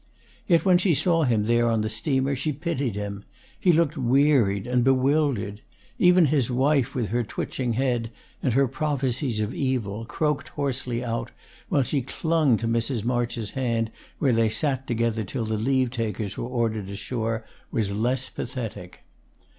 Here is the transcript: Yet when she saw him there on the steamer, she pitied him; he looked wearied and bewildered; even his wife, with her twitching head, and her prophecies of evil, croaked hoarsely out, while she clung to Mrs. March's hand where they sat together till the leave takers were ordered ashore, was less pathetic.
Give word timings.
Yet 0.47 0.65
when 0.65 0.79
she 0.79 0.95
saw 0.95 1.25
him 1.25 1.43
there 1.43 1.67
on 1.69 1.81
the 1.81 1.87
steamer, 1.91 2.35
she 2.35 2.51
pitied 2.53 2.95
him; 2.95 3.23
he 3.59 3.71
looked 3.71 3.95
wearied 3.95 4.65
and 4.65 4.83
bewildered; 4.83 5.61
even 5.99 6.25
his 6.25 6.49
wife, 6.49 6.95
with 6.95 7.09
her 7.09 7.21
twitching 7.23 7.73
head, 7.73 8.09
and 8.41 8.53
her 8.53 8.67
prophecies 8.67 9.41
of 9.41 9.53
evil, 9.53 10.05
croaked 10.05 10.47
hoarsely 10.57 11.05
out, 11.05 11.29
while 11.69 11.83
she 11.83 12.01
clung 12.01 12.57
to 12.57 12.67
Mrs. 12.67 13.03
March's 13.03 13.51
hand 13.51 13.91
where 14.17 14.33
they 14.33 14.49
sat 14.49 14.87
together 14.87 15.23
till 15.23 15.45
the 15.45 15.53
leave 15.55 15.91
takers 15.91 16.35
were 16.35 16.45
ordered 16.47 16.89
ashore, 16.89 17.45
was 17.69 17.91
less 17.91 18.27
pathetic. 18.27 19.01